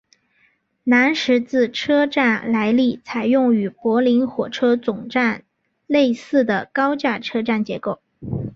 [0.85, 5.43] 南十字车站历来采用与柏林火车总站
[5.85, 7.99] 类似的高架车站结构。